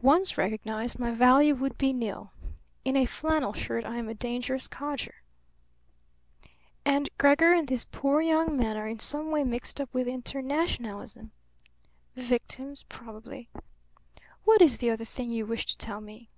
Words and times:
Once 0.00 0.38
recognized, 0.38 0.98
my 0.98 1.10
value 1.10 1.54
would 1.54 1.76
be 1.76 1.92
nil. 1.92 2.32
In 2.86 2.96
a 2.96 3.04
flannel 3.04 3.52
shirt 3.52 3.84
I'm 3.84 4.08
a 4.08 4.14
dangerous 4.14 4.68
codger." 4.68 5.16
"And 6.86 7.10
Gregor 7.18 7.52
and 7.52 7.68
this 7.68 7.84
poor 7.84 8.22
young 8.22 8.56
man 8.56 8.78
are 8.78 8.88
in 8.88 9.00
some 9.00 9.30
way 9.30 9.44
mixed 9.44 9.78
up 9.78 9.92
with 9.92 10.08
internationalism!" 10.08 11.30
"Victims, 12.14 12.84
probably." 12.84 13.50
"What 14.44 14.62
is 14.62 14.78
the 14.78 14.88
other 14.88 15.04
thing 15.04 15.28
you 15.28 15.44
wish 15.44 15.66
to 15.66 15.76
tell 15.76 16.00
me?" 16.00 16.30